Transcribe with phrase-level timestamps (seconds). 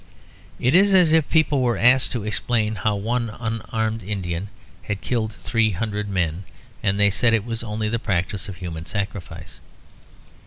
[0.59, 4.47] It is as if people were asked to explain how one unarmed Indian
[4.81, 6.43] had killed three hundred men,
[6.81, 9.59] and they said it was only the practice of human sacrifice.